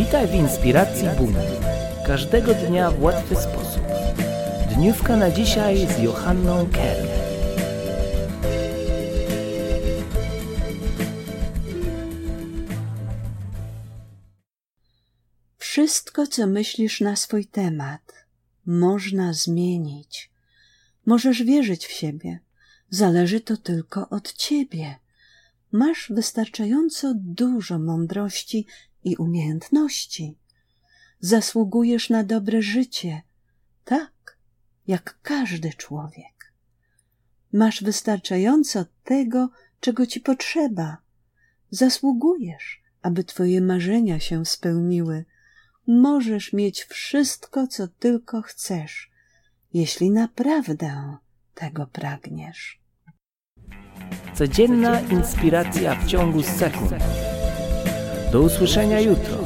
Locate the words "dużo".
27.16-27.78